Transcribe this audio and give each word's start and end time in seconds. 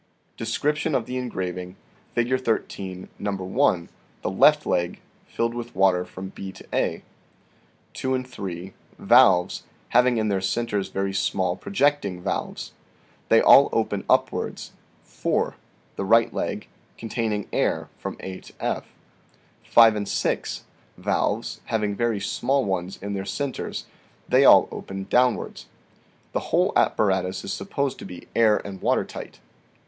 DESCRIPTION 0.35 0.95
OF 0.95 1.05
THE 1.05 1.17
ENGRAVING, 1.19 1.75
FIG. 2.15 2.43
13. 2.43 3.07
No. 3.19 3.63
i, 3.69 3.87
the 4.23 4.31
left 4.31 4.65
leg, 4.65 4.99
filled 5.27 5.53
with 5.53 5.75
water 5.75 6.05
from 6.05 6.29
B 6.29 6.51
to 6.53 6.65
A. 6.73 7.03
2 7.93 8.15
and 8.15 8.27
3, 8.27 8.73
valves, 8.97 9.61
having 9.89 10.17
in 10.17 10.27
their 10.27 10.41
centers 10.41 10.89
very 10.89 11.13
small 11.13 11.55
projecting 11.55 12.19
valves; 12.23 12.71
they 13.29 13.41
all 13.43 13.69
open 13.71 14.03
upwards. 14.09 14.71
4, 15.03 15.55
the 15.97 16.03
right 16.03 16.33
leg, 16.33 16.67
containing 16.97 17.47
air 17.53 17.87
from 17.99 18.17
A 18.21 18.39
to 18.39 18.53
F. 18.59 18.85
5 19.65 19.95
and 19.97 20.09
6, 20.09 20.63
valves, 20.97 21.61
having 21.65 21.93
very 21.95 22.19
small 22.19 22.65
ones 22.65 22.97
in 23.03 23.13
their 23.13 23.23
centers; 23.23 23.85
they 24.27 24.45
all 24.45 24.67
open 24.71 25.03
downwards. 25.11 25.67
The 26.31 26.39
whole 26.49 26.73
apparatus 26.75 27.43
is 27.43 27.53
supposed 27.53 27.99
to 27.99 28.05
be 28.05 28.27
air 28.35 28.57
and 28.65 28.81
water 28.81 29.05
tight. 29.05 29.39